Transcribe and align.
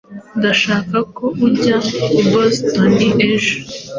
Ndashaka 0.37 0.97
ko 1.15 1.25
ujya 1.45 1.77
i 2.21 2.23
Boston 2.31 2.93
ejo. 3.29 3.55